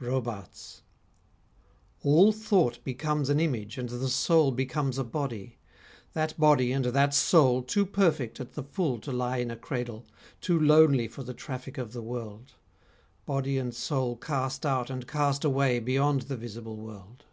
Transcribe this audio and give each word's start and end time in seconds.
ROBARTES 0.00 0.80
All 2.02 2.32
thought 2.32 2.82
becomes 2.82 3.28
an 3.28 3.38
image 3.38 3.76
and 3.76 3.90
the 3.90 4.08
soul 4.08 4.50
Becomes 4.50 4.96
a 4.96 5.04
body: 5.04 5.58
that 6.14 6.40
body 6.40 6.72
and 6.72 6.86
that 6.86 7.12
soul 7.12 7.62
Too 7.62 7.84
perfect 7.84 8.40
at 8.40 8.52
the 8.54 8.62
full 8.62 8.98
to 9.00 9.12
lie 9.12 9.36
in 9.36 9.50
a 9.50 9.54
cradle, 9.56 10.06
Too 10.40 10.58
lonely 10.58 11.08
for 11.08 11.22
the 11.22 11.34
traffic 11.34 11.76
of 11.76 11.92
the 11.92 12.00
world: 12.00 12.54
Body 13.26 13.58
and 13.58 13.74
soul 13.74 14.16
cast 14.16 14.64
out 14.64 14.88
and 14.88 15.06
cast 15.06 15.44
away 15.44 15.78
Beyond 15.78 16.22
the 16.22 16.38
visible 16.38 16.78
world. 16.78 17.26